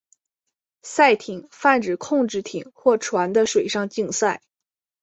[0.81, 4.41] 赛艇泛指控制艇或船的水上竞赛。